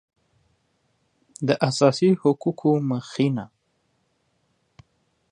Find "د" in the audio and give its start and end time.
1.47-1.49